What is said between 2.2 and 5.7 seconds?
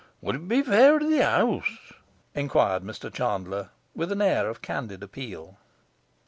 enquired Mr Chandler, with an air of candid appeal.